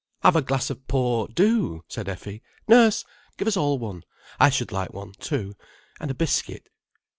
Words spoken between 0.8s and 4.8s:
port, do!" said Effie. "Nurse, give us all one. I should